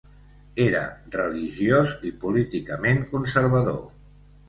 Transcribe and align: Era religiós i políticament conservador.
Era 0.63 0.81
religiós 1.17 1.93
i 2.11 2.15
políticament 2.25 3.07
conservador. 3.15 3.83